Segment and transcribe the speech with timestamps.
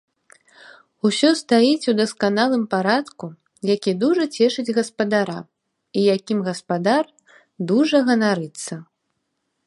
[1.07, 3.25] Усё стаіць у дасканалым парадку,
[3.71, 5.35] які дужа цешыць гаспадара
[6.01, 7.03] і якім гаспадар
[7.73, 8.73] дужа ганарыцца.